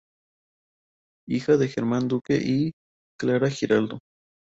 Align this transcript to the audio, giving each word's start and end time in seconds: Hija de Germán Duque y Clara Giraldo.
Hija 1.27 1.57
de 1.57 1.67
Germán 1.67 2.07
Duque 2.07 2.39
y 2.43 2.73
Clara 3.19 3.51
Giraldo. 3.51 3.99